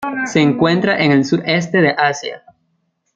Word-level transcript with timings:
Se 0.25 0.39
encuentra 0.41 0.99
en 1.03 1.11
el 1.11 1.25
sureste 1.25 1.79
de 1.79 1.89
Asia. 1.95 2.41